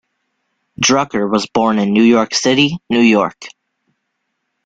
Drucker 0.81 1.29
was 1.29 1.45
born 1.45 1.77
in 1.77 1.93
New 1.93 2.01
York 2.01 2.33
City, 2.33 2.79
New 2.89 3.01
York. 3.01 3.39